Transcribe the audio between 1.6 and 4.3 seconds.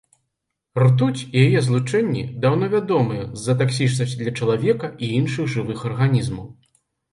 злучэнні даўно вядомыя з-за таксічнасці